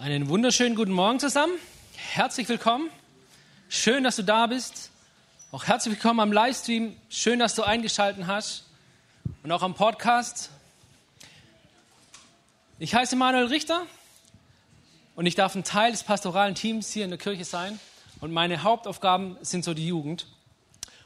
[0.00, 1.54] Einen wunderschönen guten Morgen zusammen.
[1.96, 2.88] Herzlich willkommen.
[3.68, 4.92] Schön, dass du da bist.
[5.50, 6.96] Auch herzlich willkommen am Livestream.
[7.08, 8.64] Schön, dass du eingeschaltet hast.
[9.42, 10.50] Und auch am Podcast.
[12.78, 13.86] Ich heiße Manuel Richter
[15.16, 17.80] und ich darf ein Teil des pastoralen Teams hier in der Kirche sein.
[18.20, 20.28] Und meine Hauptaufgaben sind so die Jugend.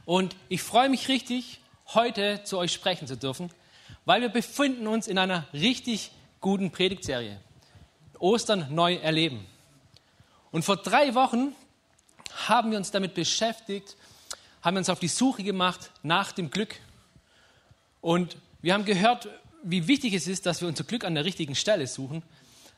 [0.04, 1.60] Und ich freue mich richtig,
[1.94, 3.48] heute zu euch sprechen zu dürfen,
[4.04, 6.10] weil wir befinden uns in einer richtig
[6.42, 7.40] guten Predigtserie.
[8.22, 9.44] Ostern neu erleben.
[10.52, 11.54] Und vor drei Wochen
[12.46, 13.96] haben wir uns damit beschäftigt,
[14.62, 16.76] haben wir uns auf die Suche gemacht nach dem Glück.
[18.00, 19.28] Und wir haben gehört,
[19.64, 22.22] wie wichtig es ist, dass wir unser Glück an der richtigen Stelle suchen.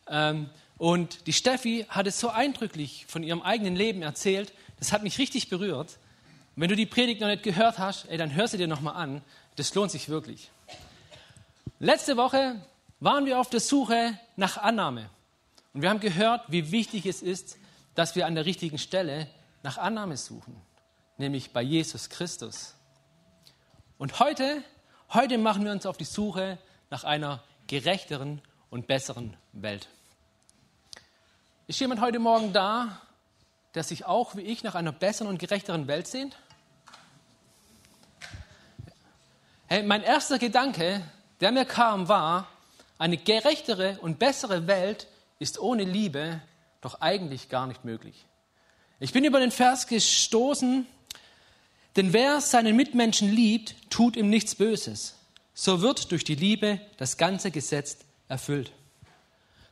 [0.09, 5.03] Ähm, und die Steffi hat es so eindrücklich von ihrem eigenen Leben erzählt, das hat
[5.03, 5.99] mich richtig berührt.
[6.57, 9.23] Wenn du die Predigt noch nicht gehört hast, ey, dann hör sie dir nochmal an.
[9.57, 10.51] Das lohnt sich wirklich.
[11.81, 12.61] Letzte Woche
[13.01, 15.11] waren wir auf der Suche nach Annahme.
[15.75, 17.59] Und wir haben gehört, wie wichtig es ist,
[17.97, 19.27] dass wir an der richtigen Stelle
[19.65, 20.61] nach Annahme suchen,
[21.19, 22.75] nämlich bei Jesus Christus.
[23.99, 24.63] Und heute,
[25.13, 26.59] heute machen wir uns auf die Suche
[26.91, 28.41] nach einer gerechteren
[28.71, 29.89] und besseren Welt.
[31.67, 33.01] Ist jemand heute Morgen da,
[33.75, 36.37] der sich auch wie ich nach einer besseren und gerechteren Welt sehnt?
[39.67, 41.03] Hey, mein erster Gedanke,
[41.41, 42.47] der mir kam, war,
[42.97, 46.41] eine gerechtere und bessere Welt ist ohne Liebe
[46.81, 48.27] doch eigentlich gar nicht möglich.
[49.01, 50.87] Ich bin über den Vers gestoßen,
[51.97, 55.17] denn wer seinen Mitmenschen liebt, tut ihm nichts Böses.
[55.55, 58.73] So wird durch die Liebe das ganze Gesetz erfüllt.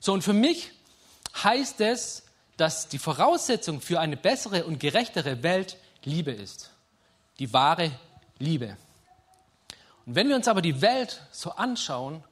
[0.00, 0.70] So, und für mich
[1.42, 2.24] heißt es,
[2.56, 6.70] dass die Voraussetzung für eine bessere und gerechtere Welt Liebe ist.
[7.38, 7.90] Die wahre
[8.38, 8.76] Liebe.
[10.06, 12.22] Und wenn wir uns aber die Welt so anschauen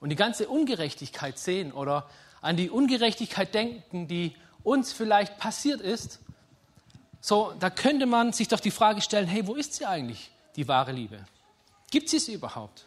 [0.00, 2.08] und die ganze Ungerechtigkeit sehen oder
[2.46, 6.20] an die Ungerechtigkeit denken, die uns vielleicht passiert ist,
[7.20, 10.68] so, da könnte man sich doch die Frage stellen, hey, wo ist sie eigentlich, die
[10.68, 11.24] wahre Liebe?
[11.90, 12.84] Gibt sie sie überhaupt?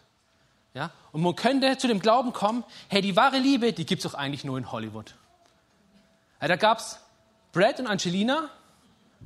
[0.74, 0.92] Ja?
[1.12, 4.18] Und man könnte zu dem Glauben kommen, hey, die wahre Liebe, die gibt es doch
[4.18, 5.14] eigentlich nur in Hollywood.
[6.40, 6.98] Ja, da gab es
[7.52, 8.50] Brad und Angelina,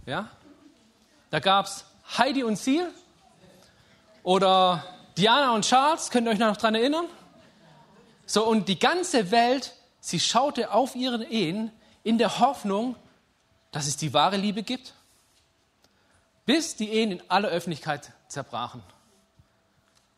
[0.08, 0.30] ja?
[1.30, 1.86] da gab es
[2.18, 2.90] Heidi und Seal
[4.24, 4.84] oder
[5.16, 7.06] Diana und Charles, könnt ihr euch noch daran erinnern?
[8.26, 9.76] So, und die ganze Welt
[10.06, 11.72] Sie schaute auf ihren Ehen
[12.04, 12.98] in der Hoffnung,
[13.72, 14.96] dass es die wahre Liebe gibt,
[16.46, 18.84] bis die Ehen in aller Öffentlichkeit zerbrachen.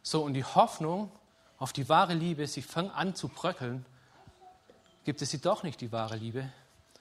[0.02, 1.12] So, und die Hoffnung
[1.60, 3.86] auf die wahre Liebe, sie fängt an zu bröckeln,
[5.04, 6.52] gibt es sie doch nicht, die wahre Liebe.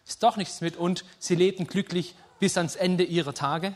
[0.06, 3.74] Ist doch nichts mit und sie lebten glücklich bis ans Ende ihrer Tage.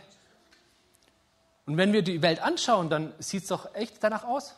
[1.65, 4.55] Und wenn wir die Welt anschauen, dann sieht es doch echt danach aus.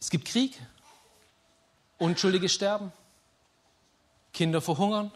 [0.00, 0.58] Es gibt Krieg,
[1.98, 2.90] Unschuldige sterben,
[4.32, 5.12] Kinder verhungern.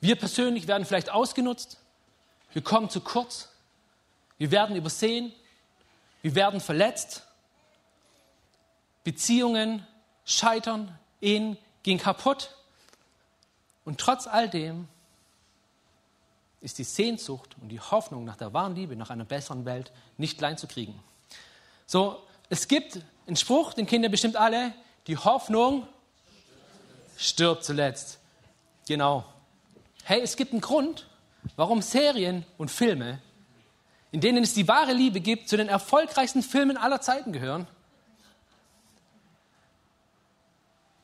[0.00, 1.78] Wir persönlich werden vielleicht ausgenutzt,
[2.52, 3.48] wir kommen zu kurz,
[4.38, 5.32] wir werden übersehen,
[6.22, 7.24] wir werden verletzt,
[9.02, 9.84] Beziehungen
[10.24, 12.54] scheitern, Ehen gehen kaputt.
[13.84, 14.86] Und trotz all dem
[16.60, 20.38] ist die Sehnsucht und die Hoffnung nach der wahren Liebe, nach einer besseren Welt nicht
[20.38, 21.02] klein zu kriegen.
[21.88, 24.74] So, es gibt einen Spruch, den Kinder bestimmt alle,
[25.06, 25.88] die Hoffnung
[27.16, 28.18] stirbt zuletzt.
[28.86, 29.24] Genau.
[30.04, 31.06] Hey, es gibt einen Grund,
[31.56, 33.22] warum Serien und Filme,
[34.12, 37.66] in denen es die wahre Liebe gibt, zu den erfolgreichsten Filmen aller Zeiten gehören.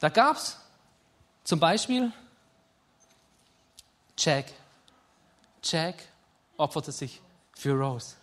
[0.01, 0.59] Da gab es
[1.45, 2.13] zum Beispiel
[4.19, 4.53] Jack.
[5.63, 5.95] Jack
[6.59, 7.23] opferte sich
[7.55, 8.17] für Rose.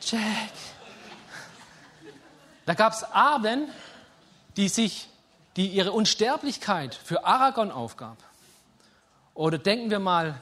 [0.00, 0.50] Jack.
[2.66, 3.68] Da gab es Arben,
[4.56, 5.08] die sich,
[5.56, 8.16] die ihre Unsterblichkeit für Aragon aufgab.
[9.34, 10.40] Oder denken wir mal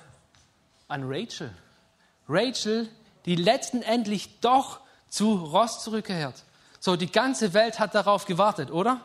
[0.89, 1.51] an Rachel.
[2.29, 2.89] Rachel,
[3.25, 6.43] die letzten endlich doch zu Ross zurückkehrt.
[6.81, 9.01] So, die ganze Welt hat darauf gewartet, oder?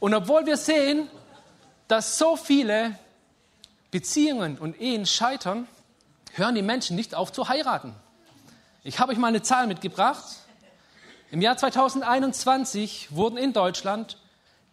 [0.00, 1.08] Und obwohl wir sehen,
[1.86, 2.98] dass so viele
[3.90, 5.68] Beziehungen und Ehen scheitern,
[6.32, 7.94] hören die Menschen nicht auf zu heiraten.
[8.82, 10.24] Ich habe euch mal eine Zahl mitgebracht.
[11.32, 14.18] Im Jahr 2021 wurden in Deutschland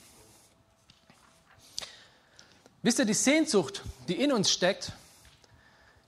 [2.82, 4.92] Wisst ihr, die Sehnsucht, die in uns steckt,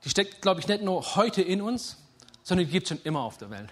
[0.04, 1.96] die steckt, glaube ich, nicht nur heute in uns,
[2.44, 3.70] sondern die gibt es schon immer auf der Welt.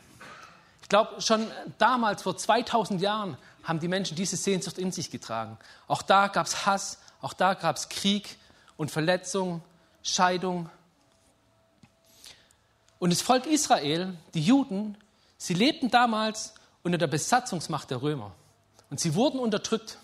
[0.81, 1.45] Ich glaube, schon
[1.77, 5.57] damals, vor 2000 Jahren, haben die Menschen diese Sehnsucht in sich getragen.
[5.87, 8.37] Auch da gab es Hass, auch da gab es Krieg
[8.77, 9.61] und Verletzung,
[10.01, 10.69] Scheidung.
[12.99, 14.97] Und das Volk Israel, die Juden,
[15.39, 16.53] sie lebten damals
[16.83, 18.35] unter der Besatzungsmacht der Römer.
[18.91, 19.97] Und sie wurden unterdrückt.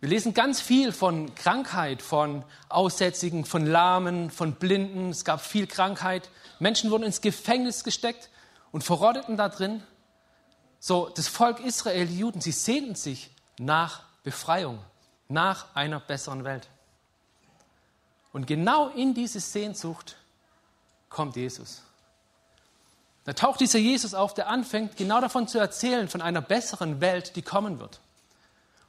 [0.00, 5.10] Wir lesen ganz viel von Krankheit, von Aussätzigen, von Lahmen, von Blinden.
[5.10, 6.30] Es gab viel Krankheit.
[6.60, 8.30] Menschen wurden ins Gefängnis gesteckt
[8.70, 9.82] und verrotteten da drin.
[10.78, 14.78] So, das Volk Israel, die Juden, sie sehnten sich nach Befreiung,
[15.26, 16.68] nach einer besseren Welt.
[18.32, 20.16] Und genau in diese Sehnsucht
[21.08, 21.82] kommt Jesus.
[23.28, 27.36] Da taucht dieser Jesus auf, der anfängt, genau davon zu erzählen, von einer besseren Welt,
[27.36, 28.00] die kommen wird.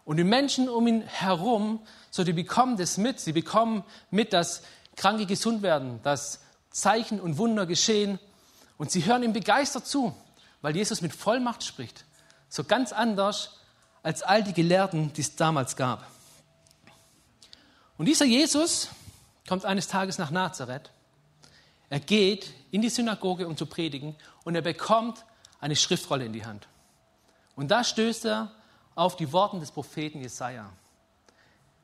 [0.06, 3.20] Und die Menschen um ihn herum, so die bekommen das mit.
[3.20, 4.62] Sie bekommen mit, dass
[4.96, 6.40] Kranke gesund werden, dass
[6.70, 8.18] Zeichen und Wunder geschehen.
[8.78, 10.16] Und sie hören ihm begeistert zu,
[10.62, 12.06] weil Jesus mit Vollmacht spricht.
[12.48, 13.60] So ganz anders
[14.04, 16.08] als all die Gelehrten, die es damals gab.
[17.98, 18.88] Und dieser Jesus
[19.50, 20.92] kommt eines Tages nach Nazareth.
[21.90, 25.26] Er geht in die Synagoge, um zu predigen, und er bekommt
[25.60, 26.68] eine Schriftrolle in die Hand.
[27.56, 28.52] Und da stößt er
[28.96, 30.72] auf die Worte des Propheten Jesaja,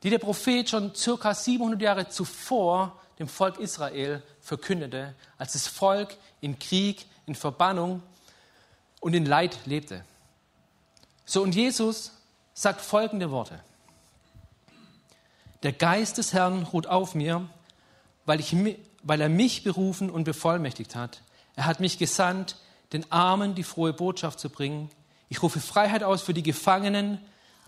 [0.04, 6.18] die der Prophet schon circa 700 Jahre zuvor dem Volk Israel verkündete, als das Volk
[6.42, 8.04] in Krieg, in Verbannung
[9.00, 10.04] und in Leid lebte.
[11.25, 12.12] So, und Jesus
[12.54, 13.60] sagt folgende Worte.
[15.63, 17.50] Der Geist des Herrn ruht auf mir,
[18.25, 18.56] weil, ich,
[19.06, 21.22] weil er mich berufen und bevollmächtigt hat.
[21.56, 22.57] Er hat mich gesandt,
[22.92, 24.90] den Armen die frohe Botschaft zu bringen.
[25.30, 27.19] Ich rufe Freiheit aus für die Gefangenen,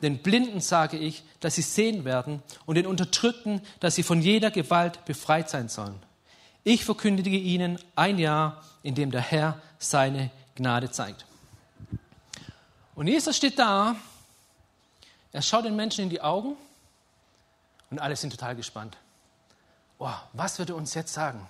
[0.02, 4.52] den Blinden sage ich, dass sie sehen werden und den Unterdrückten, dass sie von jeder
[4.52, 6.00] Gewalt befreit sein sollen.
[6.64, 11.26] Ich verkündige ihnen ein Jahr, in dem der Herr seine Gnade zeigt.
[12.94, 13.96] Und Jesus steht da,
[15.32, 16.56] er schaut den Menschen in die Augen
[17.90, 18.98] und alle sind total gespannt.
[20.00, 21.48] Oh, was würde er uns jetzt sagen?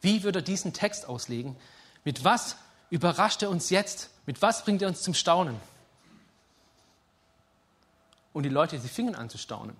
[0.00, 1.56] Wie würde er diesen Text auslegen?
[2.04, 2.56] Mit was
[2.90, 4.10] überrascht er uns jetzt?
[4.26, 5.60] Mit was bringt er uns zum Staunen?
[8.32, 9.76] Und die Leute, sie fingen an zu staunen,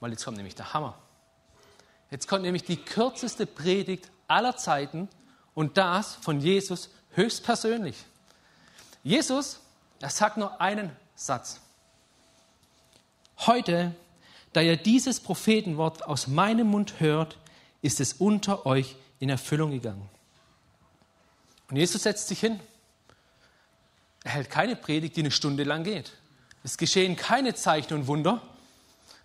[0.00, 0.98] weil jetzt kommt nämlich der Hammer.
[2.10, 5.08] Jetzt kommt nämlich die kürzeste Predigt aller Zeiten
[5.54, 8.04] und das von Jesus höchstpersönlich.
[9.02, 9.60] Jesus,
[10.00, 11.60] er sagt nur einen Satz.
[13.38, 13.94] Heute,
[14.52, 17.38] da ihr dieses Prophetenwort aus meinem Mund hört,
[17.80, 20.08] ist es unter euch in Erfüllung gegangen.
[21.70, 22.60] Und Jesus setzt sich hin.
[24.24, 26.12] Er hält keine Predigt, die eine Stunde lang geht.
[26.62, 28.42] Es geschehen keine Zeichen und Wunder.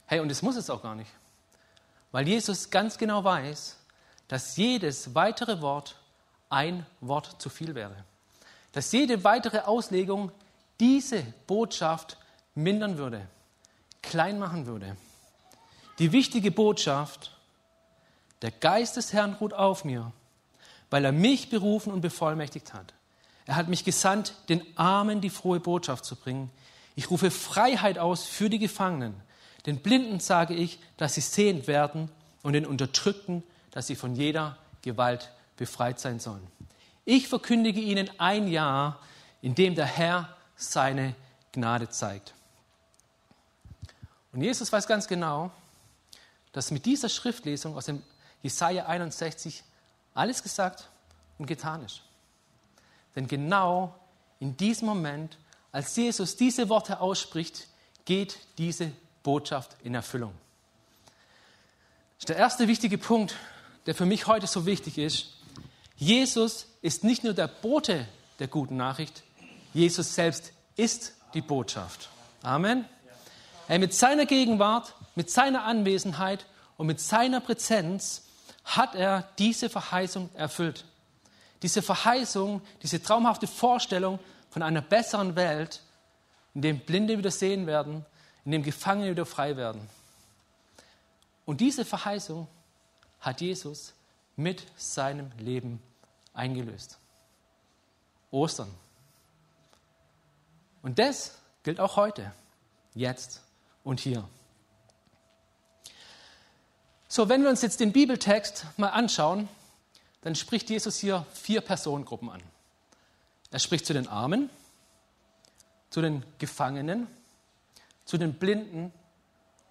[0.05, 1.11] Hey, und es muss es auch gar nicht.
[2.11, 3.77] Weil Jesus ganz genau weiß,
[4.27, 5.99] dass jedes weitere Wort
[6.49, 8.05] ein Wort zu viel wäre.
[8.71, 10.31] Dass jede weitere Auslegung
[10.79, 12.17] diese Botschaft
[12.55, 13.27] mindern würde,
[14.01, 14.95] klein machen würde.
[15.99, 17.31] Die wichtige Botschaft,
[18.41, 20.11] der Geist des Herrn ruht auf mir,
[20.89, 22.93] weil er mich berufen und bevollmächtigt hat.
[23.45, 26.51] Er hat mich gesandt, den Armen die frohe Botschaft zu bringen.
[26.95, 29.15] Ich rufe Freiheit aus für die Gefangenen.
[29.65, 32.09] Den Blinden sage ich, dass sie sehend werden
[32.43, 36.45] und den Unterdrückten, dass sie von jeder Gewalt befreit sein sollen.
[37.05, 38.99] Ich verkündige ihnen ein Jahr,
[39.41, 41.15] in dem der Herr seine
[41.53, 42.33] Gnade zeigt.
[44.33, 45.51] Und Jesus weiß ganz genau,
[46.57, 48.01] dass mit dieser Schriftlesung aus dem
[48.41, 49.63] Jesaja 61
[50.15, 50.89] alles gesagt
[51.37, 52.01] und getan ist.
[53.15, 53.95] Denn genau
[54.39, 55.37] in diesem Moment,
[55.71, 57.67] als Jesus diese Worte ausspricht,
[58.05, 60.33] geht diese Botschaft in Erfüllung.
[62.15, 63.35] Das ist der erste wichtige Punkt,
[63.85, 65.35] der für mich heute so wichtig ist.
[65.95, 68.07] Jesus ist nicht nur der Bote
[68.39, 69.21] der guten Nachricht,
[69.75, 72.09] Jesus selbst ist die Botschaft.
[72.41, 72.85] Amen.
[73.67, 76.45] Er mit seiner Gegenwart, mit seiner Anwesenheit
[76.77, 78.21] und mit seiner Präsenz
[78.63, 80.85] hat er diese Verheißung erfüllt.
[81.63, 84.19] Diese Verheißung, diese traumhafte Vorstellung
[84.51, 85.81] von einer besseren Welt,
[86.53, 88.05] in dem Blinde wieder sehen werden,
[88.45, 89.89] in dem Gefangene wieder frei werden.
[91.47, 92.47] Und diese Verheißung
[93.19, 93.93] hat Jesus
[94.35, 95.81] mit seinem Leben
[96.35, 96.99] eingelöst.
[98.29, 98.71] Ostern.
[100.83, 102.31] Und das gilt auch heute,
[102.93, 103.41] jetzt
[103.83, 104.29] und hier.
[107.07, 109.47] So, wenn wir uns jetzt den Bibeltext mal anschauen,
[110.21, 112.41] dann spricht Jesus hier vier Personengruppen an.
[113.49, 114.49] Er spricht zu den Armen,
[115.89, 117.07] zu den Gefangenen,
[118.03, 118.91] zu den Blinden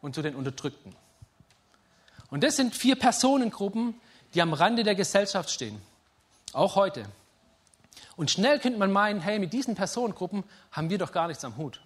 [0.01, 0.97] und zu den Unterdrückten.
[2.31, 4.01] Und das sind vier Personengruppen,
[4.35, 5.81] die am Rande der Gesellschaft stehen,
[6.53, 7.05] auch heute.
[8.17, 11.57] Und schnell könnte man meinen, hey, mit diesen Personengruppen haben wir doch gar nichts am
[11.57, 11.81] Hut.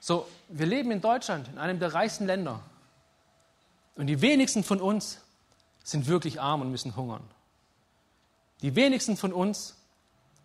[0.00, 2.60] So, wir leben in Deutschland, in einem der reichsten Länder.
[3.94, 5.20] Und die wenigsten von uns
[5.84, 7.22] sind wirklich arm und müssen hungern.
[8.62, 9.76] Die wenigsten von uns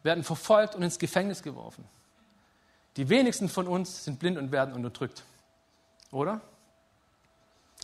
[0.03, 1.85] werden verfolgt und ins Gefängnis geworfen.
[2.97, 5.23] Die wenigsten von uns sind blind und werden unterdrückt.
[6.11, 6.41] Oder?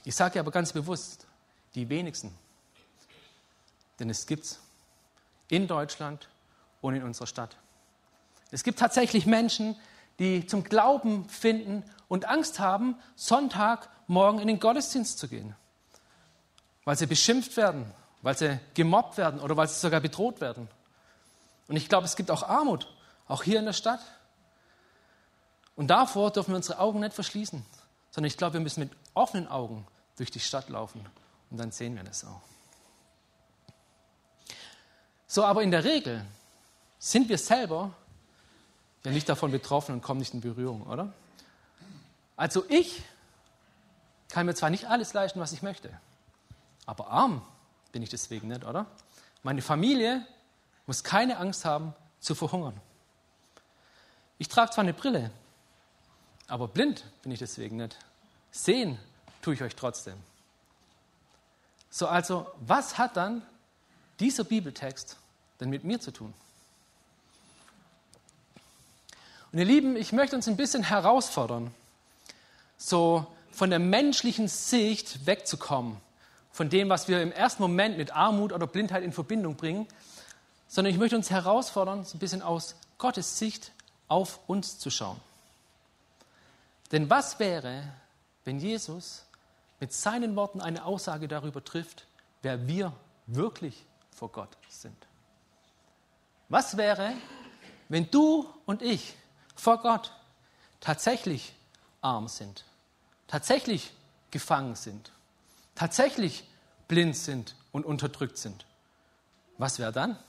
[0.03, 1.27] Ich sage aber ganz bewusst,
[1.75, 2.36] die wenigsten.
[4.00, 4.60] Denn es gibt es
[5.50, 6.27] in Deutschland
[6.82, 7.55] und in unserer Stadt.
[8.51, 9.75] Es gibt tatsächlich Menschen,
[10.20, 12.96] die zum Glauben finden und Angst haben,
[14.07, 15.55] Sonntagmorgen in den Gottesdienst zu gehen
[16.86, 17.91] weil sie beschimpft werden,
[18.22, 20.67] weil sie gemobbt werden oder weil sie sogar bedroht werden.
[21.67, 22.88] Und ich glaube, es gibt auch Armut,
[23.27, 24.01] auch hier in der Stadt.
[25.75, 27.65] Und davor dürfen wir unsere Augen nicht verschließen,
[28.12, 31.05] sondern ich glaube, wir müssen mit offenen Augen durch die Stadt laufen
[31.50, 32.41] und dann sehen wir das auch.
[35.25, 36.24] So, aber in der Regel
[37.00, 37.91] sind wir selber
[39.03, 41.12] ja nicht davon betroffen und kommen nicht in Berührung, oder?
[42.36, 43.01] Also ich
[44.33, 45.95] kann mir zwar nicht alles leisten, was ich möchte,
[46.87, 47.45] aber arm
[47.91, 48.87] bin ich deswegen nicht, oder?
[49.43, 50.25] Meine Familie
[50.87, 52.73] muss keine Angst haben zu verhungern.
[54.39, 55.29] Ich trage zwar eine Brille,
[56.47, 57.95] aber blind bin ich deswegen nicht.
[58.49, 58.97] Sehen
[59.43, 60.15] tue ich euch trotzdem.
[61.91, 63.43] So, also, was hat dann
[64.19, 65.17] dieser Bibeltext
[65.59, 66.33] denn mit mir zu tun?
[69.51, 71.71] Und ihr Lieben, ich möchte uns ein bisschen herausfordern,
[72.79, 75.98] so von der menschlichen Sicht wegzukommen
[76.53, 79.88] von dem, was wir im ersten Moment mit Armut oder Blindheit in Verbindung bringen,
[80.67, 83.72] sondern ich möchte uns herausfordern, so ein bisschen aus Gottes Sicht
[84.07, 85.19] auf uns zu schauen.
[86.91, 87.83] Denn was wäre,
[88.45, 89.25] wenn Jesus
[89.79, 92.05] mit seinen Worten eine Aussage darüber trifft,
[92.43, 92.93] wer wir
[93.25, 94.95] wirklich vor Gott sind?
[96.50, 97.13] Was wäre,
[97.89, 99.15] wenn du und ich
[99.55, 100.12] vor Gott
[100.79, 101.55] tatsächlich
[102.01, 102.63] arm sind,
[103.33, 103.91] tatsächlich
[104.29, 105.11] gefangen sind,
[105.73, 106.43] tatsächlich
[106.87, 108.63] blind sind und unterdrückt sind.
[109.57, 110.19] Was wäre dann?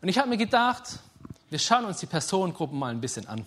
[0.00, 1.00] Und ich habe mir gedacht,
[1.50, 3.44] wir schauen uns die Personengruppen mal ein bisschen an.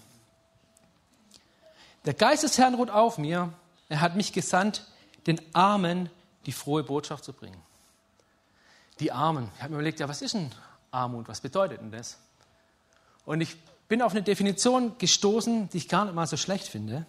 [2.06, 3.52] Der Geist des Herrn ruht auf mir.
[3.90, 4.86] Er hat mich gesandt,
[5.26, 6.12] den Armen
[6.46, 7.60] die frohe Botschaft zu bringen.
[9.00, 9.50] Die Armen.
[9.56, 10.52] Ich habe mir überlegt, ja, was ist denn
[10.92, 11.28] Armut?
[11.28, 12.20] Was bedeutet denn das?
[13.26, 17.08] Und ich bin auf eine Definition gestoßen, die ich gar nicht mal so schlecht finde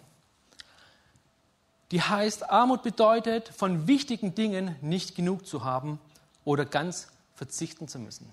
[1.91, 5.99] die heißt, Armut bedeutet, von wichtigen Dingen nicht genug zu haben
[6.45, 8.31] oder ganz verzichten zu müssen.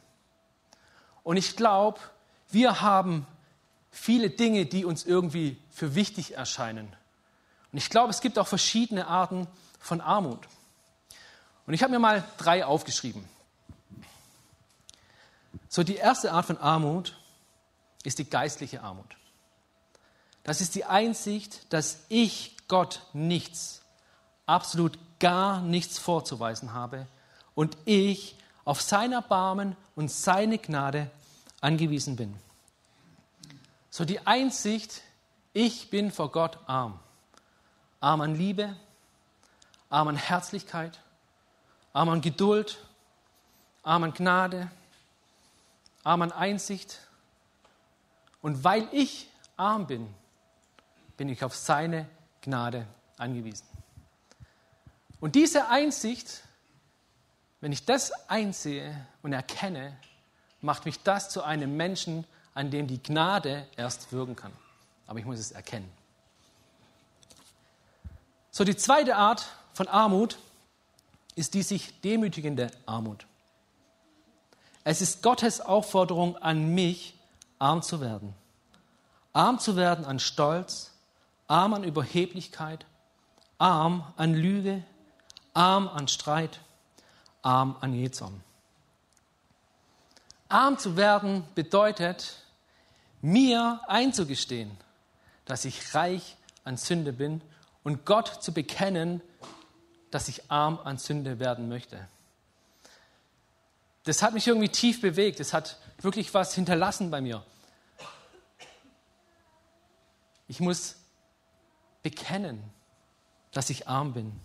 [1.22, 2.00] Und ich glaube,
[2.50, 3.26] wir haben
[3.90, 6.94] viele Dinge, die uns irgendwie für wichtig erscheinen.
[7.72, 9.46] Und ich glaube, es gibt auch verschiedene Arten
[9.80, 10.46] von Armut.
[11.66, 13.25] Und ich habe mir mal drei aufgeschrieben.
[15.68, 17.16] So, die erste Art von Armut
[18.04, 19.16] ist die geistliche Armut.
[20.44, 23.82] Das ist die Einsicht, dass ich Gott nichts,
[24.46, 27.06] absolut gar nichts vorzuweisen habe
[27.54, 31.11] und ich auf sein Erbarmen und seine Gnade
[31.61, 32.37] angewiesen bin.
[33.90, 35.02] So die Einsicht,
[35.52, 36.99] ich bin vor Gott arm.
[38.00, 38.76] Arm an Liebe,
[39.88, 41.00] arm an Herzlichkeit,
[41.92, 42.78] arm an Geduld,
[43.82, 44.70] arm an Gnade,
[46.04, 47.00] arm an Einsicht.
[48.42, 50.12] Und weil ich arm bin,
[51.16, 52.06] bin ich auf seine
[52.47, 52.87] Gnade
[53.19, 53.67] angewiesen.
[55.21, 56.45] Und diese Einsicht,
[57.61, 59.97] wenn ich das einsehe und erkenne,
[60.61, 62.25] macht mich das zu einem Menschen,
[62.55, 64.53] an dem die Gnade erst wirken kann.
[65.09, 65.91] Aber ich muss es erkennen.
[68.53, 70.38] So, die zweite Art von Armut
[71.35, 73.26] ist die sich demütigende Armut.
[74.85, 77.19] Es ist Gottes Aufforderung an mich,
[77.59, 78.35] arm zu werden.
[79.33, 80.93] Arm zu werden an Stolz,
[81.49, 82.87] arm an Überheblichkeit,
[83.59, 84.83] arm an Lüge,
[85.55, 86.61] arm an Streit,
[87.43, 88.43] arm an Jezorn.
[90.49, 92.43] Arm zu werden bedeutet,
[93.23, 94.71] mir einzugestehen,
[95.45, 97.41] dass ich reich an Sünde bin
[97.83, 99.23] und Gott zu bekennen,
[100.11, 102.09] dass ich arm an Sünde werden möchte.
[104.05, 105.41] Das hat mich irgendwie tief bewegt.
[105.41, 107.43] Das hat wirklich was hinterlassen bei mir.
[110.47, 110.95] Ich muss
[112.06, 112.62] bekennen,
[113.50, 114.40] dass ich arm bin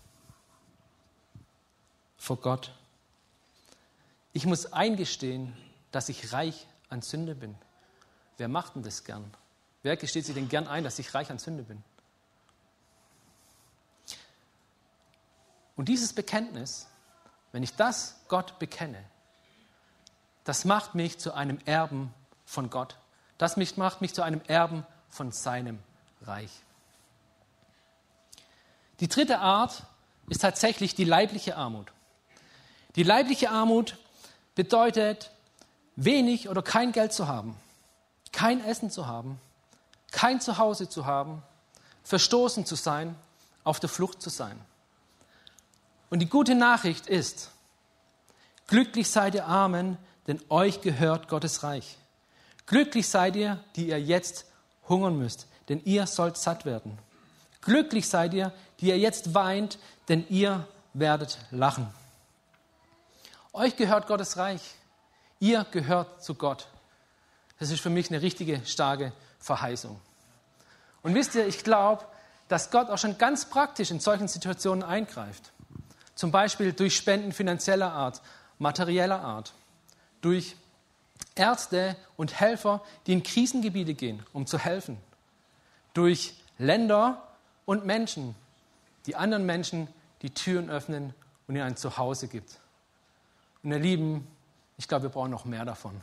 [2.16, 2.74] vor Gott.
[4.32, 5.56] Ich muss eingestehen,
[5.92, 7.54] dass ich reich an Sünde bin.
[8.36, 9.32] Wer macht denn das gern?
[9.84, 11.84] Wer gesteht sich denn gern ein, dass ich reich an Sünde bin?
[15.76, 16.88] Und dieses Bekenntnis,
[17.52, 19.04] wenn ich das Gott bekenne,
[20.42, 22.12] das macht mich zu einem Erben
[22.44, 22.98] von Gott.
[23.38, 25.78] Das macht mich zu einem Erben von seinem
[26.22, 26.50] Reich.
[29.02, 29.82] Die dritte Art
[30.28, 31.88] ist tatsächlich die leibliche Armut.
[32.94, 33.98] Die leibliche Armut
[34.54, 35.32] bedeutet,
[35.96, 37.56] wenig oder kein Geld zu haben,
[38.30, 39.40] kein Essen zu haben,
[40.12, 41.42] kein Zuhause zu haben,
[42.04, 43.16] verstoßen zu sein,
[43.64, 44.56] auf der Flucht zu sein.
[46.08, 47.50] Und die gute Nachricht ist,
[48.68, 51.98] glücklich seid ihr Armen, denn euch gehört Gottes Reich.
[52.66, 54.44] Glücklich seid ihr, die ihr jetzt
[54.88, 57.00] hungern müsst, denn ihr sollt satt werden.
[57.62, 61.88] Glücklich seid ihr, die ihr jetzt weint, denn ihr werdet lachen.
[63.52, 64.74] Euch gehört Gottes Reich.
[65.38, 66.66] Ihr gehört zu Gott.
[67.58, 70.00] Das ist für mich eine richtige, starke Verheißung.
[71.02, 72.04] Und wisst ihr, ich glaube,
[72.48, 75.52] dass Gott auch schon ganz praktisch in solchen Situationen eingreift.
[76.14, 78.20] Zum Beispiel durch Spenden finanzieller Art,
[78.58, 79.54] materieller Art,
[80.20, 80.56] durch
[81.34, 84.98] Ärzte und Helfer, die in Krisengebiete gehen, um zu helfen,
[85.94, 87.22] durch Länder
[87.64, 88.34] und Menschen,
[89.06, 89.88] die anderen Menschen
[90.22, 91.14] die Türen öffnen
[91.46, 92.58] und ihnen ein Zuhause gibt.
[93.62, 94.26] Und ihr Lieben,
[94.76, 96.00] ich glaube, wir brauchen noch mehr davon.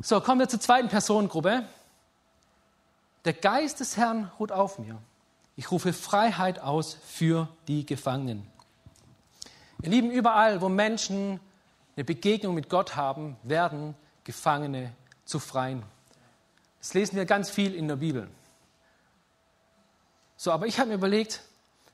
[0.00, 1.64] So, kommen wir zur zweiten Personengruppe.
[3.24, 4.96] Der Geist des Herrn ruht auf mir.
[5.56, 8.46] Ich rufe Freiheit aus für die Gefangenen.
[9.82, 11.40] Ihr Lieben, überall, wo Menschen
[11.96, 14.92] eine Begegnung mit Gott haben, werden Gefangene
[15.24, 15.82] zu Freien.
[16.78, 18.28] Das lesen wir ganz viel in der Bibel.
[20.38, 21.42] So, aber ich habe mir überlegt,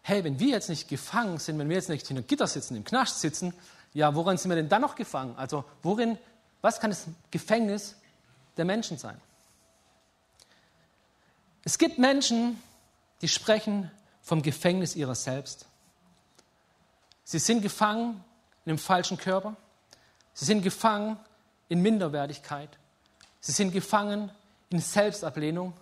[0.03, 2.85] hey, wenn wir jetzt nicht gefangen sind, wenn wir jetzt nicht hinter Gitter sitzen, im
[2.85, 3.55] Knast sitzen,
[3.95, 5.35] ja, worin sind wir denn dann noch gefangen?
[5.37, 6.19] Also, worin,
[6.61, 7.97] was kann das Gefängnis
[8.59, 9.19] der Menschen sein?
[11.65, 12.63] Es gibt Menschen,
[13.23, 15.67] die sprechen vom Gefängnis ihrer selbst.
[17.25, 18.23] Sie sind gefangen
[18.67, 19.57] in einem falschen Körper.
[20.35, 21.17] Sie sind gefangen
[21.71, 22.69] in Minderwertigkeit.
[23.41, 24.31] Sie sind gefangen
[24.69, 25.73] in Selbstablehnung.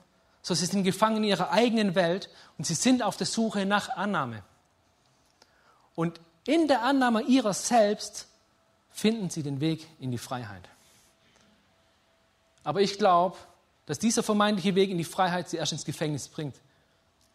[0.43, 2.29] So, sie sind gefangen in ihrer eigenen Welt
[2.59, 4.43] und sie sind auf der Suche nach Annahme.
[5.95, 8.27] Und in der Annahme ihrer selbst
[8.91, 10.69] finden sie den Weg in die Freiheit.
[12.65, 13.37] Aber ich glaube,
[13.87, 16.57] dass dieser vermeintliche Weg in die Freiheit sie erst ins Gefängnis bringt.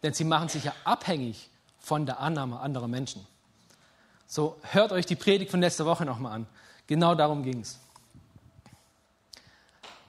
[0.02, 3.26] Denn sie machen sich ja abhängig von der Annahme anderer Menschen.
[4.26, 6.46] So, hört euch die Predigt von letzter Woche nochmal an.
[6.86, 7.78] Genau darum ging es.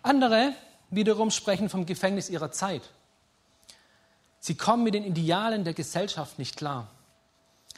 [0.02, 0.54] Andere
[0.90, 2.82] wiederum sprechen vom Gefängnis ihrer Zeit.
[4.40, 6.88] Sie kommen mit den Idealen der Gesellschaft nicht klar.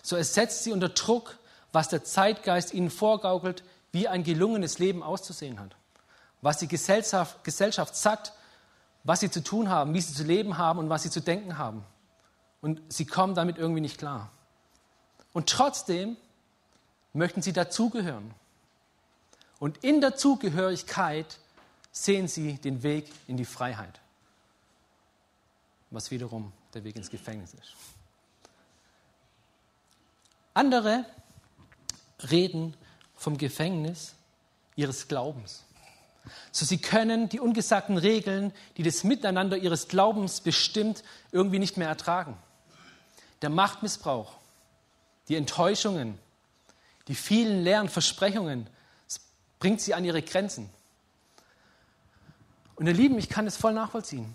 [0.04, 1.38] So es setzt sie unter Druck,
[1.72, 5.76] was der Zeitgeist ihnen vorgaukelt, wie ein gelungenes Leben auszusehen hat.
[6.42, 8.34] Was die Gesellschaft, Gesellschaft sagt,
[9.04, 11.58] was sie zu tun haben, wie sie zu leben haben und was sie zu denken
[11.58, 11.84] haben.
[12.62, 14.30] Und sie kommen damit irgendwie nicht klar.
[15.34, 16.18] Und trotzdem
[17.14, 18.34] möchten sie dazugehören.
[19.60, 21.40] Und in der Zugehörigkeit
[21.92, 24.00] sehen sie den Weg in die Freiheit,
[25.90, 27.76] was wiederum der Weg ins Gefängnis ist.
[30.54, 31.06] Andere
[32.30, 32.76] reden
[33.16, 34.14] vom Gefängnis
[34.76, 35.64] ihres Glaubens.
[36.52, 41.88] So sie können die ungesagten Regeln, die das Miteinander ihres Glaubens bestimmt, irgendwie nicht mehr
[41.88, 42.38] ertragen.
[43.42, 44.34] Der Machtmissbrauch,
[45.28, 46.20] die Enttäuschungen,
[47.08, 48.68] die vielen leeren Versprechungen,
[49.60, 50.70] bringt sie an ihre Grenzen.
[52.82, 54.34] Und ihr Lieben, ich kann das voll nachvollziehen.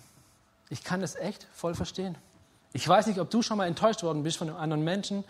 [0.68, 2.16] Ich kann das echt voll verstehen.
[2.72, 5.24] Ich weiß nicht, ob du schon mal enttäuscht worden bist von einem anderen Menschen,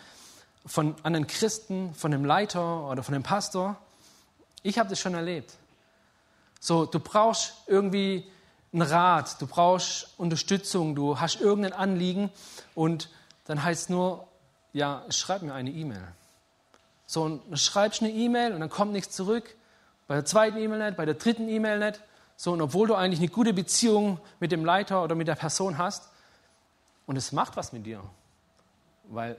[0.66, 3.76] von anderen Christen, von einem Leiter oder von einem Pastor.
[4.62, 5.54] Ich habe das schon erlebt.
[6.60, 8.30] So, du brauchst irgendwie
[8.74, 12.28] einen Rat, du brauchst Unterstützung, du hast irgendein Anliegen
[12.74, 13.08] und
[13.46, 14.28] dann heißt es nur,
[14.74, 16.06] ja, schreib mir eine E-Mail.
[17.06, 19.56] So, und dann schreibst eine E-Mail und dann kommt nichts zurück.
[20.06, 22.02] Bei der zweiten E-Mail nicht, bei der dritten E-Mail nicht.
[22.36, 25.78] So, und obwohl du eigentlich eine gute Beziehung mit dem Leiter oder mit der Person
[25.78, 26.10] hast,
[27.06, 28.02] und es macht was mit dir,
[29.04, 29.36] weil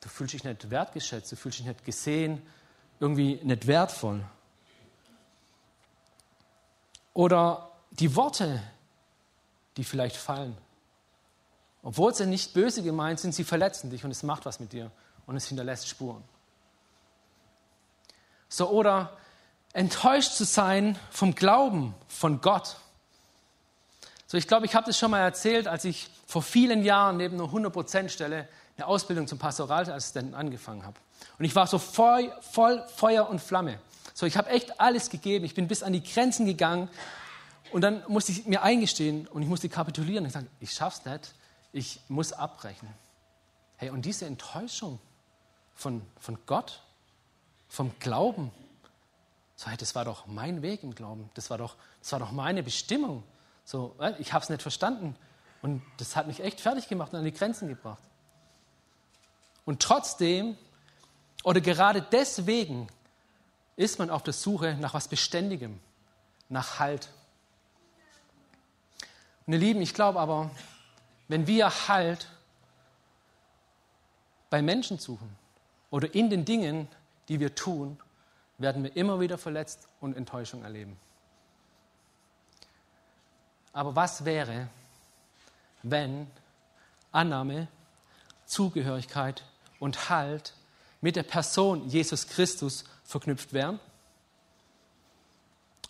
[0.00, 2.40] du fühlst dich nicht wertgeschätzt, du fühlst dich nicht gesehen,
[3.00, 4.24] irgendwie nicht wertvoll.
[7.12, 8.62] Oder die Worte,
[9.76, 10.56] die vielleicht fallen.
[11.82, 14.90] Obwohl sie nicht böse gemeint sind, sie verletzen dich und es macht was mit dir
[15.26, 16.22] und es hinterlässt Spuren.
[18.48, 19.16] So, oder
[19.72, 22.76] enttäuscht zu sein vom Glauben von Gott.
[24.26, 27.40] So, ich glaube, ich habe das schon mal erzählt, als ich vor vielen Jahren neben
[27.40, 30.98] einer 100%-Stelle eine Ausbildung zum Pastoralassistenten angefangen habe.
[31.38, 33.78] Und ich war so voll, voll Feuer und Flamme.
[34.14, 35.44] So, ich habe echt alles gegeben.
[35.44, 36.88] Ich bin bis an die Grenzen gegangen.
[37.72, 40.24] Und dann musste ich mir eingestehen und ich musste kapitulieren.
[40.26, 41.34] Ich sage, ich schaff's nicht.
[41.72, 42.88] Ich muss abbrechen.
[43.76, 44.98] Hey, und diese Enttäuschung
[45.74, 46.82] von, von Gott,
[47.68, 48.50] vom Glauben,
[49.60, 51.28] so, das war doch mein Weg im Glauben.
[51.34, 53.22] Das war doch, das war doch meine Bestimmung.
[53.66, 55.14] So, äh, ich habe es nicht verstanden.
[55.60, 58.02] Und das hat mich echt fertig gemacht und an die Grenzen gebracht.
[59.66, 60.56] Und trotzdem,
[61.44, 62.88] oder gerade deswegen,
[63.76, 65.78] ist man auf der Suche nach was Beständigem,
[66.48, 67.10] nach Halt.
[69.46, 70.50] Und ihr Lieben, ich glaube aber,
[71.28, 72.28] wenn wir Halt
[74.48, 75.36] bei Menschen suchen
[75.90, 76.88] oder in den Dingen,
[77.28, 78.00] die wir tun,
[78.60, 80.96] werden wir immer wieder verletzt und Enttäuschung erleben.
[83.72, 84.68] Aber was wäre,
[85.82, 86.26] wenn
[87.12, 87.68] Annahme,
[88.46, 89.44] Zugehörigkeit
[89.78, 90.54] und Halt
[91.00, 93.80] mit der Person Jesus Christus verknüpft wären?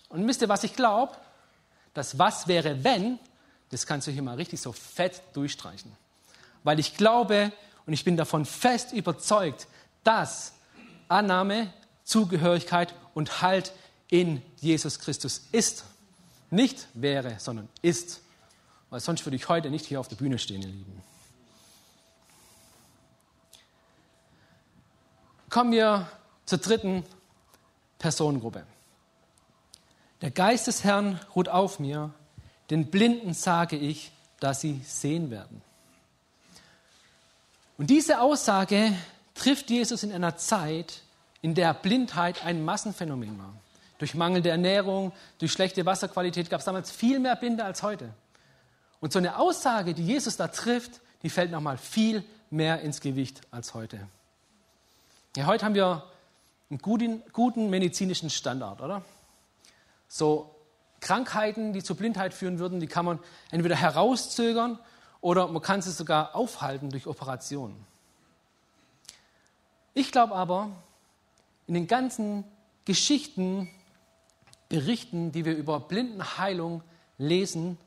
[0.09, 1.17] Und wisst ihr, was ich glaube?
[1.95, 3.19] Das Was wäre, wenn,
[3.71, 5.97] das kannst du hier mal richtig so fett durchstreichen.
[6.63, 7.53] Weil ich glaube
[7.87, 9.67] und ich bin davon fest überzeugt,
[10.05, 10.53] dass
[11.09, 11.73] Annahme,
[12.11, 13.73] Zugehörigkeit und Halt
[14.09, 15.85] in Jesus Christus ist.
[16.51, 18.21] Nicht wäre, sondern ist.
[18.91, 21.03] Weil sonst würde ich heute nicht hier auf der Bühne stehen, ihr Lieben.
[25.49, 26.09] Kommen wir
[26.47, 27.05] zur dritten
[28.01, 28.67] Personengruppe.
[30.21, 32.13] Der Geist des Herrn ruht auf mir,
[32.71, 35.63] den Blinden sage ich, dass sie sehen werden.
[37.79, 38.93] Und diese Aussage
[39.35, 41.03] trifft Jesus in einer Zeit,
[41.43, 43.55] in der Blindheit ein Massenphänomen war.
[43.99, 48.15] Durch mangelnde Ernährung, durch schlechte Wasserqualität gab es damals viel mehr Blinde als heute.
[49.01, 53.43] Und so eine Aussage, die Jesus da trifft, die fällt nochmal viel mehr ins Gewicht
[53.51, 54.07] als heute.
[55.37, 56.05] Ja, heute haben wir
[56.71, 59.03] einen guten, guten medizinischen Standard, oder?
[60.09, 60.55] So
[61.01, 63.19] Krankheiten, die zur Blindheit führen würden, die kann man
[63.51, 64.79] entweder herauszögern
[65.21, 67.87] oder man kann sie sogar aufhalten durch Operationen.
[69.95, 70.71] Ich glaube aber,
[71.71, 72.43] in den ganzen
[72.85, 73.71] Geschichten,
[74.69, 76.83] Berichten, die wir über Blindenheilung
[77.17, 77.79] lesen,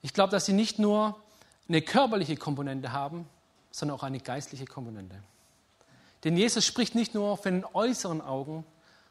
[0.00, 1.20] ich glaube, dass sie nicht nur
[1.68, 3.28] eine körperliche Komponente haben,
[3.72, 5.16] sondern auch eine geistliche Komponente.
[6.22, 8.64] Denn Jesus spricht nicht nur von den äußeren Augen,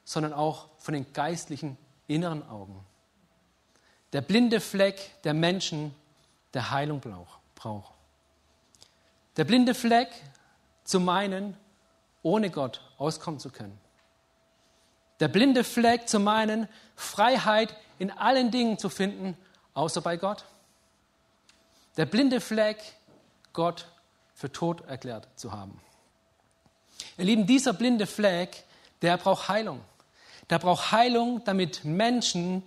[0.06, 1.78] sondern auch von den geistlichen
[2.08, 2.80] inneren Augen.
[4.14, 5.94] Der blinde Fleck der Menschen,
[6.54, 7.02] der Heilung
[7.54, 7.92] braucht.
[9.36, 10.08] Der blinde Fleck
[10.86, 11.58] zu meinen,
[12.24, 13.80] ohne Gott auskommen zu können.
[15.20, 19.38] Der blinde Fleck zu meinen, Freiheit in allen Dingen zu finden,
[19.74, 20.46] außer bei Gott.
[21.98, 22.78] Der blinde Fleck,
[23.54, 23.88] Gott
[24.36, 25.82] für tot erklärt zu haben.
[27.18, 28.64] Ihr Lieben, dieser blinde Fleck,
[29.02, 29.82] der braucht Heilung.
[30.50, 32.64] Der braucht Heilung, damit Menschen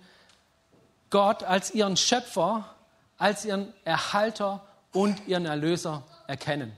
[1.09, 2.75] Gott als ihren Schöpfer,
[3.17, 6.75] als ihren Erhalter und ihren Erlöser erkennen.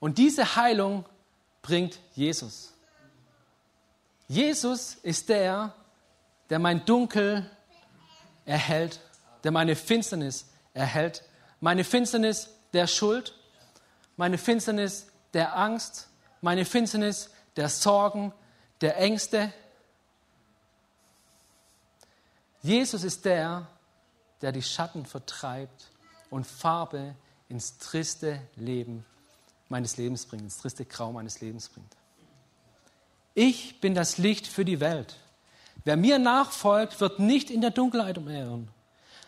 [0.00, 1.04] Und diese Heilung
[1.64, 2.74] bringt Jesus.
[4.28, 5.74] Jesus ist der,
[6.50, 7.50] der mein Dunkel
[8.44, 9.00] erhält,
[9.42, 11.24] der meine Finsternis erhält,
[11.60, 13.34] meine Finsternis der Schuld,
[14.16, 16.08] meine Finsternis der Angst,
[16.42, 18.32] meine Finsternis der Sorgen,
[18.82, 19.50] der Ängste.
[22.60, 23.66] Jesus ist der,
[24.42, 25.90] der die Schatten vertreibt
[26.28, 27.14] und Farbe
[27.48, 29.06] ins triste Leben
[29.68, 31.96] meines Lebens bringt, ins triste Grau meines Lebens bringt.
[33.34, 35.16] Ich bin das Licht für die Welt.
[35.84, 38.68] Wer mir nachfolgt, wird nicht in der Dunkelheit umherirren,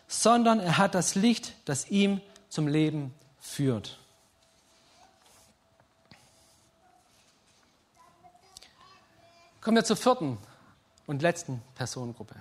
[0.06, 3.98] sondern er hat das Licht, das ihm zum Leben führt.
[9.60, 10.38] Kommen wir zur vierten
[11.06, 12.34] und letzten Personengruppe.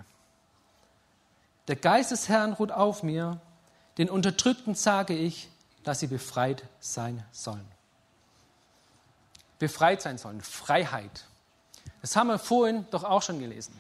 [1.68, 3.42] der Geist des Herrn ruht auf mir,
[3.98, 5.50] den Unterdrückten sage ich,
[5.84, 7.75] dass sie befreit sein sollen.
[9.66, 11.26] Befreit sein sollen, Freiheit.
[12.02, 13.74] Das haben wir vorhin doch auch schon gelesen.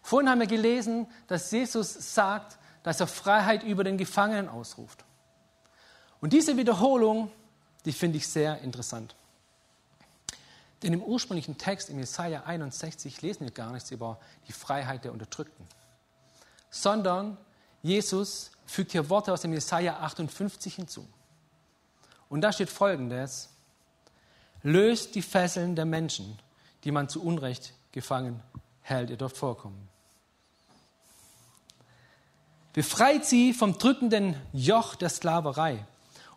[0.00, 5.04] Vorhin haben wir gelesen, dass Jesus sagt, dass er Freiheit über den Gefangenen ausruft.
[6.20, 7.32] Und diese Wiederholung,
[7.84, 9.16] die finde ich sehr interessant.
[10.84, 15.12] Denn im ursprünglichen Text in Jesaja 61 lesen wir gar nichts über die Freiheit der
[15.12, 15.66] Unterdrückten,
[16.70, 17.38] sondern
[17.82, 21.08] Jesus fügt hier Worte aus dem Jesaja 58 hinzu.
[22.28, 23.51] Und da steht folgendes:
[24.62, 26.38] Löst die Fesseln der Menschen,
[26.84, 28.40] die man zu Unrecht gefangen
[28.82, 29.10] hält.
[29.10, 29.88] Ihr dürft vorkommen.
[32.72, 35.84] Befreit sie vom drückenden Joch der Sklaverei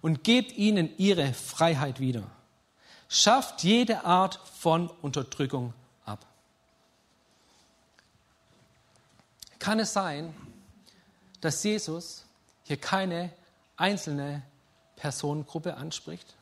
[0.01, 2.23] und gebt ihnen ihre Freiheit wieder.
[3.07, 5.73] Schafft jede Art von Unterdrückung
[6.05, 6.25] ab.
[9.59, 10.35] Kann es sein,
[11.41, 12.25] dass Jesus
[12.63, 13.31] hier keine
[13.77, 14.41] einzelne
[14.95, 16.35] Personengruppe anspricht,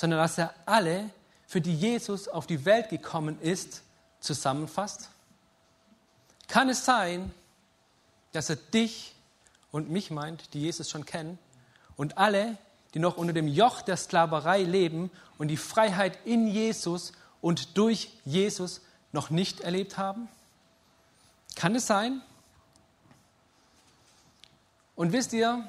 [0.00, 1.10] sondern dass er alle,
[1.46, 3.82] für die Jesus auf die Welt gekommen ist,
[4.20, 5.10] zusammenfasst?
[6.48, 7.34] Kann es sein,
[8.32, 9.14] dass er dich
[9.72, 11.38] und mich meint, die Jesus schon kennen,
[11.98, 12.56] und alle,
[12.94, 18.10] die noch unter dem Joch der Sklaverei leben und die Freiheit in Jesus und durch
[18.24, 18.80] Jesus
[19.12, 20.28] noch nicht erlebt haben?
[21.56, 22.22] Kann es sein?
[24.96, 25.62] Und wisst ihr,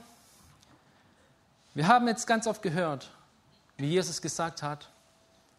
[1.73, 3.11] wir haben jetzt ganz oft gehört,
[3.81, 4.89] wie Jesus gesagt hat,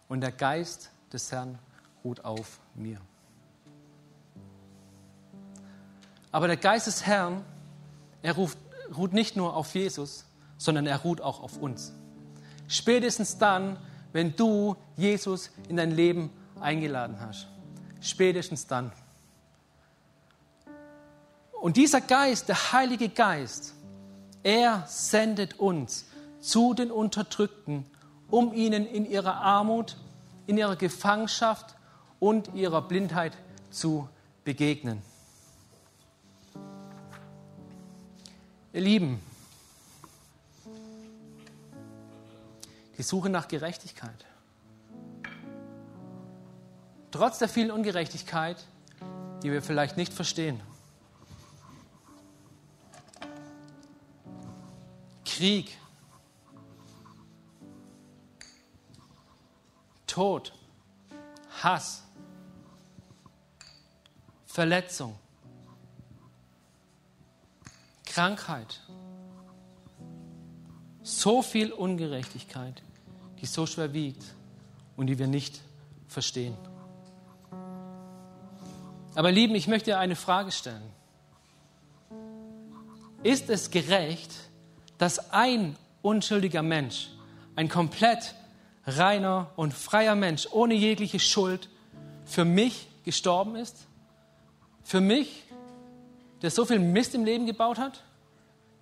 [0.09, 1.59] und der Geist des Herrn
[2.05, 3.01] ruht auf mir.
[6.31, 7.45] Aber der Geist des Herrn,
[8.23, 8.59] er ruft,
[8.97, 10.25] ruht nicht nur auf Jesus,
[10.57, 11.93] sondern er ruht auch auf uns.
[12.69, 13.79] Spätestens dann,
[14.13, 16.31] wenn du Jesus in dein Leben
[16.61, 17.49] eingeladen hast.
[18.01, 18.93] Spätestens dann.
[21.61, 23.75] Und dieser Geist, der Heilige Geist,
[24.43, 26.07] er sendet uns
[26.41, 27.87] zu den Unterdrückten,
[28.33, 29.99] um ihnen in ihrer Armut,
[30.47, 31.77] in ihrer Gefangenschaft
[32.19, 33.37] und ihrer Blindheit
[33.71, 34.09] zu
[34.43, 35.03] begegnen.
[38.73, 39.21] Ihr Lieben,
[42.97, 44.25] die Suche nach Gerechtigkeit.
[47.11, 48.67] Trotz der vielen Ungerechtigkeit,
[49.43, 50.59] die wir vielleicht nicht verstehen.
[55.27, 55.77] Krieg,
[60.13, 60.53] Tod,
[61.63, 62.03] Hass,
[64.45, 65.19] Verletzung,
[68.05, 68.83] Krankheit,
[71.03, 72.83] so viel Ungerechtigkeit,
[73.41, 74.23] die so schwer wiegt
[74.99, 75.63] und die wir nicht
[76.09, 76.59] verstehen.
[79.15, 80.93] Aber Lieben, ich möchte eine Frage stellen.
[83.23, 84.31] Ist es gerecht,
[84.99, 87.09] dass ein unschuldiger Mensch,
[87.57, 88.35] ein komplett
[88.87, 91.69] reiner und freier Mensch ohne jegliche Schuld
[92.25, 93.87] für mich gestorben ist?
[94.83, 95.45] Für mich,
[96.43, 98.03] der so viel Mist im Leben gebaut hat?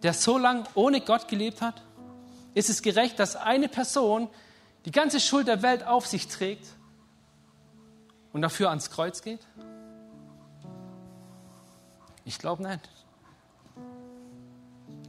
[0.03, 1.83] Der so lange ohne Gott gelebt hat?
[2.55, 4.29] Ist es gerecht, dass eine Person
[4.85, 6.67] die ganze Schuld der Welt auf sich trägt
[8.33, 9.47] und dafür ans Kreuz geht?
[12.25, 12.89] Ich glaube nicht.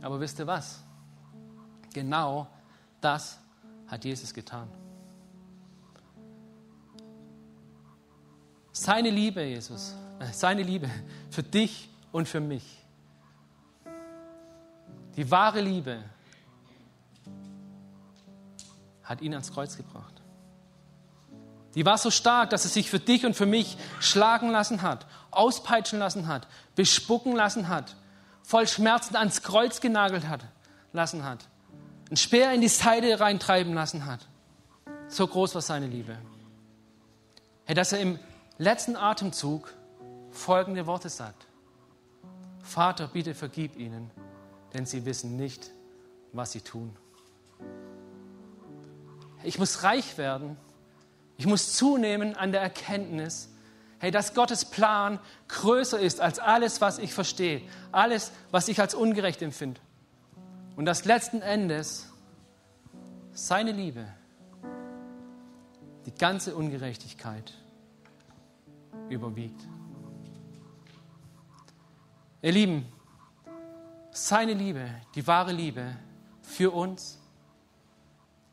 [0.01, 0.79] Aber wisst ihr was?
[1.93, 2.47] Genau
[2.99, 3.37] das
[3.91, 4.69] hat Jesus getan.
[8.71, 10.89] Seine Liebe, Jesus, äh, seine Liebe
[11.29, 12.63] für dich und für mich.
[15.17, 16.01] Die wahre Liebe
[19.03, 20.21] hat ihn ans Kreuz gebracht.
[21.75, 25.05] Die war so stark, dass er sich für dich und für mich schlagen lassen hat,
[25.31, 27.97] auspeitschen lassen hat, bespucken lassen hat,
[28.41, 30.45] voll Schmerzen ans Kreuz genagelt hat,
[30.93, 31.50] lassen hat
[32.11, 34.27] einen Speer in die Seite reintreiben lassen hat.
[35.07, 36.17] So groß war seine Liebe.
[37.63, 38.19] Hey, dass er im
[38.57, 39.73] letzten Atemzug
[40.29, 41.47] folgende Worte sagt.
[42.63, 44.11] Vater, bitte vergib ihnen,
[44.73, 45.71] denn sie wissen nicht,
[46.33, 46.97] was sie tun.
[49.43, 50.57] Ich muss reich werden.
[51.37, 53.47] Ich muss zunehmen an der Erkenntnis,
[53.99, 57.61] hey, dass Gottes Plan größer ist als alles, was ich verstehe,
[57.93, 59.79] alles, was ich als ungerecht empfinde.
[60.75, 62.11] Und dass letzten Endes
[63.33, 64.05] seine Liebe
[66.05, 67.53] die ganze Ungerechtigkeit
[69.09, 69.61] überwiegt.
[72.41, 72.91] Ihr Lieben,
[74.11, 75.95] seine Liebe, die wahre Liebe
[76.41, 77.19] für uns,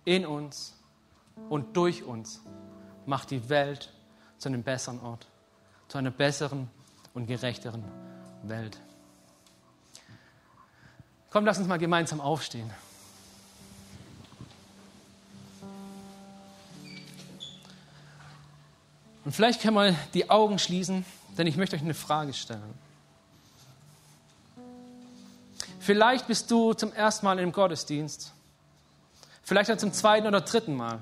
[0.04, 0.78] in uns
[1.48, 2.42] und durch uns
[3.06, 3.92] macht die Welt
[4.38, 5.26] zu einem besseren Ort,
[5.88, 6.70] zu einer besseren
[7.14, 7.84] und gerechteren
[8.42, 8.80] Welt.
[11.30, 12.70] Komm, lass uns mal gemeinsam aufstehen.
[19.24, 21.04] Und vielleicht können wir die Augen schließen,
[21.36, 22.74] denn ich möchte euch eine Frage stellen.
[25.80, 28.32] Vielleicht bist du zum ersten Mal im Gottesdienst,
[29.42, 31.00] vielleicht auch zum zweiten oder dritten Mal.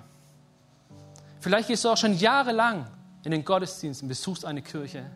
[1.40, 2.90] Vielleicht gehst du auch schon jahrelang
[3.22, 5.08] in den Gottesdienst und besuchst eine Kirche,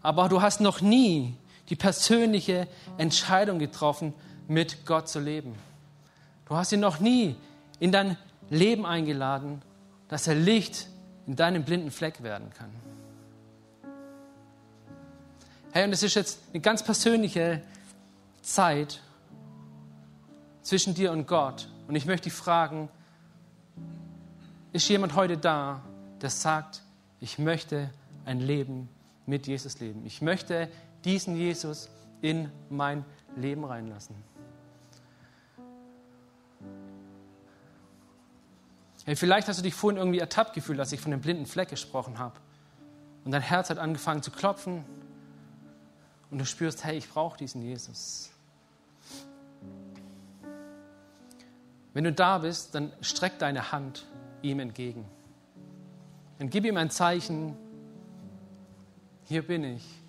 [0.00, 1.36] aber du hast noch nie
[1.68, 4.14] die persönliche Entscheidung getroffen,
[4.48, 5.54] mit Gott zu leben.
[6.46, 7.36] Du hast ihn noch nie
[7.78, 8.16] in dein
[8.50, 9.62] Leben eingeladen,
[10.08, 10.88] dass er Licht
[11.26, 12.70] in deinem blinden Fleck werden kann.
[15.72, 17.62] Hey, und es ist jetzt eine ganz persönliche
[18.42, 19.00] Zeit
[20.60, 21.68] zwischen dir und Gott.
[21.88, 22.90] Und ich möchte dich fragen,
[24.72, 25.82] ist jemand heute da,
[26.20, 26.82] der sagt,
[27.20, 27.90] ich möchte
[28.24, 28.88] ein Leben
[29.26, 30.04] mit Jesus leben.
[30.04, 30.68] Ich möchte
[31.04, 33.04] diesen Jesus in mein
[33.36, 34.16] Leben reinlassen.
[39.04, 41.68] Hey, vielleicht hast du dich vorhin irgendwie ertappt gefühlt, als ich von dem blinden Fleck
[41.68, 42.38] gesprochen habe.
[43.24, 44.84] Und dein Herz hat angefangen zu klopfen.
[46.30, 48.30] Und du spürst, hey, ich brauche diesen Jesus.
[51.92, 54.06] Wenn du da bist, dann streck deine Hand
[54.40, 55.04] ihm entgegen.
[56.38, 57.56] Dann gib ihm ein Zeichen.
[59.24, 60.01] Hier bin ich.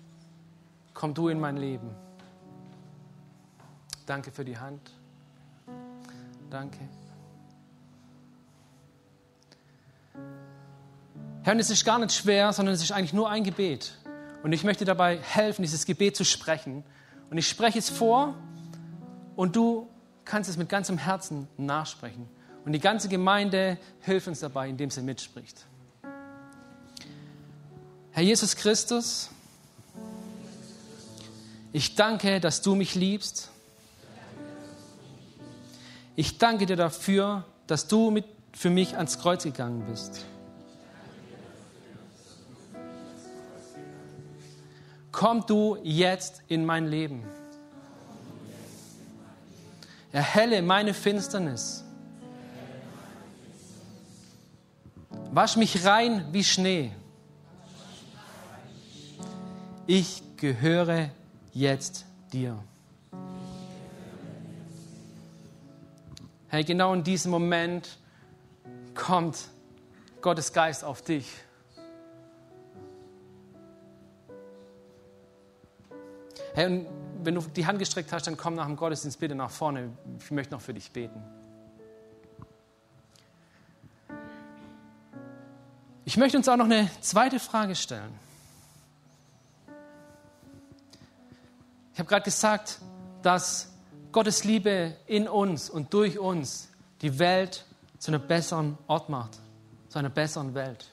[0.94, 1.90] Komm du in mein Leben.
[4.06, 4.92] Danke für die Hand.
[6.50, 6.78] Danke.
[11.42, 13.98] Herr, und es ist gar nicht schwer, sondern es ist eigentlich nur ein Gebet.
[14.42, 16.84] Und ich möchte dabei helfen, dieses Gebet zu sprechen.
[17.30, 18.34] Und ich spreche es vor
[19.36, 19.88] und du
[20.24, 22.28] kannst es mit ganzem Herzen nachsprechen.
[22.64, 25.66] Und die ganze Gemeinde hilft uns dabei, indem sie mitspricht.
[28.12, 29.28] Herr Jesus Christus,
[31.74, 33.50] ich danke, dass du mich liebst.
[36.16, 40.24] Ich danke dir dafür, dass du mit, für mich ans Kreuz gegangen bist.
[45.14, 47.22] komm du jetzt in mein Leben.
[50.12, 51.84] Erhelle meine Finsternis.
[55.32, 56.92] Wasch mich rein wie Schnee.
[59.86, 61.10] Ich gehöre
[61.54, 62.62] jetzt dir.
[66.48, 67.98] Hey, genau in diesem Moment
[68.94, 69.48] kommt
[70.20, 71.26] Gottes Geist auf dich.
[76.54, 76.86] Hey, und
[77.24, 79.90] wenn du die Hand gestreckt hast, dann komm nach dem Gottesdienst bitte nach vorne.
[80.20, 81.22] Ich möchte noch für dich beten.
[86.04, 88.12] Ich möchte uns auch noch eine zweite Frage stellen.
[92.04, 92.80] Habe gerade gesagt,
[93.22, 93.72] dass
[94.12, 96.68] Gottes Liebe in uns und durch uns
[97.00, 97.64] die Welt
[97.98, 99.38] zu einem besseren Ort macht,
[99.88, 100.90] zu einer besseren Welt.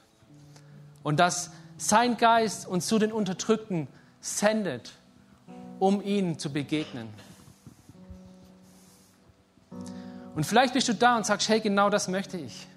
[1.04, 3.88] Und dass sein Geist uns zu den Unterdrückten
[4.22, 4.94] sendet
[5.80, 7.10] um ihnen zu begegnen.
[10.36, 12.68] Und vielleicht bist du da und sagst, hey, genau das möchte ich.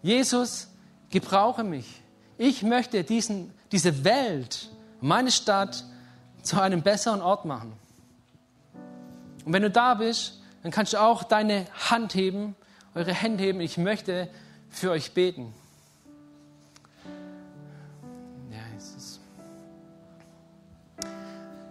[0.00, 0.68] Jesus,
[1.10, 1.86] gebrauche mich.
[2.38, 5.84] Ich möchte diesen, diese Welt, meine Stadt
[6.44, 7.72] zu einem besseren Ort machen.
[9.44, 12.54] Und wenn du da bist, dann kannst du auch deine Hand heben,
[12.94, 13.60] eure Hände heben.
[13.60, 14.28] Ich möchte
[14.70, 15.52] für euch beten.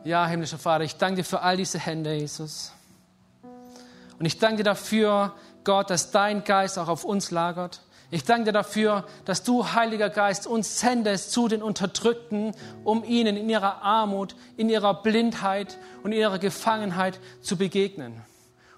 [0.04, 2.74] Ja, himmlischer Vater, ich danke dir für all diese Hände, Jesus.
[4.20, 5.34] Und ich danke dir dafür,
[5.64, 7.80] Gott, dass dein Geist auch auf uns lagert.
[8.13, 13.36] Ich danke dir dafür, dass du, Heiliger Geist, uns sendest zu den Unterdrückten, um ihnen
[13.36, 18.21] in ihrer Armut, in ihrer Blindheit und in ihrer Gefangenheit zu begegnen.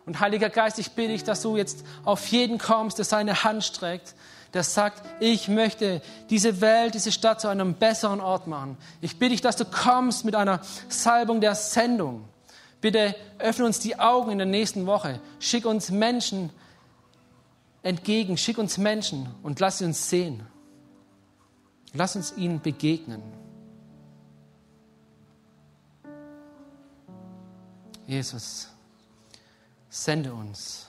[0.06, 3.66] Und Heiliger Geist, ich bitte dich, dass du jetzt auf jeden kommst, der seine Hand
[3.66, 4.16] streckt,
[4.54, 8.78] der sagt, ich möchte diese Welt, diese Stadt zu einem besseren Ort machen.
[9.02, 12.24] Ich bitte dich, dass du kommst mit einer Salbung der Sendung.
[12.80, 15.20] Bitte öffne uns die Augen in der nächsten Woche.
[15.42, 16.52] Schick uns Menschen
[17.86, 20.44] entgegen, schick uns Menschen und lass sie uns sehen.
[21.94, 23.22] Lass uns ihnen begegnen.
[28.08, 28.70] Jesus,
[29.88, 30.85] sende uns.